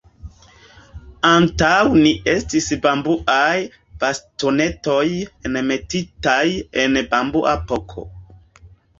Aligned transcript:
Antaŭ 1.31 1.73
ni 2.05 2.13
estis 2.31 2.69
bambuaj 2.85 3.51
bastonetoj 4.03 5.03
enmetitaj 5.49 6.43
en 6.85 6.97
bambua 7.13 7.53
poto. 7.73 8.07